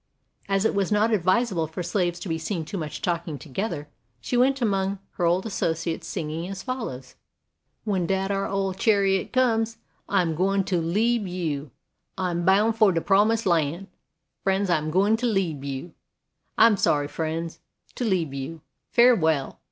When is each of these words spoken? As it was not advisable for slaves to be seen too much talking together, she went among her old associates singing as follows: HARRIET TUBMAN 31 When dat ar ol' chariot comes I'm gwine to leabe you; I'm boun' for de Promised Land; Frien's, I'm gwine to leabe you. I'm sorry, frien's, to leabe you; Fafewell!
As 0.49 0.65
it 0.65 0.73
was 0.73 0.91
not 0.91 1.13
advisable 1.13 1.67
for 1.67 1.83
slaves 1.83 2.19
to 2.21 2.27
be 2.27 2.39
seen 2.39 2.65
too 2.65 2.75
much 2.75 3.03
talking 3.03 3.37
together, 3.37 3.87
she 4.19 4.35
went 4.35 4.59
among 4.59 4.97
her 5.11 5.25
old 5.25 5.45
associates 5.45 6.07
singing 6.07 6.49
as 6.49 6.63
follows: 6.63 7.13
HARRIET 7.85 8.07
TUBMAN 8.07 8.07
31 8.07 8.07
When 8.07 8.07
dat 8.07 8.31
ar 8.31 8.47
ol' 8.47 8.73
chariot 8.73 9.31
comes 9.31 9.77
I'm 10.09 10.33
gwine 10.33 10.63
to 10.63 10.81
leabe 10.81 11.27
you; 11.27 11.69
I'm 12.17 12.43
boun' 12.43 12.73
for 12.73 12.91
de 12.91 12.99
Promised 12.99 13.45
Land; 13.45 13.89
Frien's, 14.43 14.71
I'm 14.71 14.89
gwine 14.89 15.17
to 15.17 15.27
leabe 15.27 15.63
you. 15.63 15.93
I'm 16.57 16.77
sorry, 16.77 17.07
frien's, 17.07 17.59
to 17.93 18.03
leabe 18.03 18.33
you; 18.33 18.61
Fafewell! 18.91 19.59